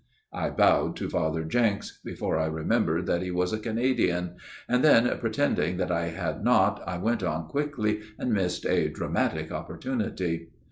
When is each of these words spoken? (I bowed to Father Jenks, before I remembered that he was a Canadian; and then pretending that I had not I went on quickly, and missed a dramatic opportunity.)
(I 0.33 0.49
bowed 0.49 0.95
to 0.95 1.09
Father 1.11 1.43
Jenks, 1.43 1.99
before 2.03 2.39
I 2.39 2.47
remembered 2.47 3.05
that 3.05 3.21
he 3.21 3.29
was 3.29 3.53
a 3.53 3.59
Canadian; 3.59 4.31
and 4.67 4.83
then 4.83 5.07
pretending 5.19 5.77
that 5.77 5.91
I 5.91 6.07
had 6.07 6.43
not 6.43 6.81
I 6.87 6.97
went 6.97 7.21
on 7.21 7.47
quickly, 7.47 8.01
and 8.17 8.33
missed 8.33 8.65
a 8.65 8.89
dramatic 8.89 9.51
opportunity.) 9.51 10.49